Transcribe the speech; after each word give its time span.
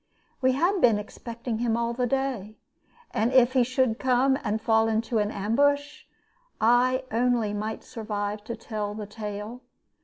We 0.41 0.53
had 0.53 0.81
been 0.81 0.97
expecting 0.97 1.59
him 1.59 1.77
all 1.77 1.93
the 1.93 2.07
day; 2.07 2.57
and 3.11 3.31
if 3.31 3.53
he 3.53 3.63
should 3.63 3.99
come 3.99 4.35
and 4.43 4.59
fall 4.59 4.87
into 4.87 5.19
an 5.19 5.29
ambush, 5.29 6.05
I 6.59 7.03
only 7.11 7.53
might 7.53 7.83
survive 7.83 8.43
to 8.45 8.55
tell 8.55 8.95
the 8.95 9.05
tale. 9.05 9.61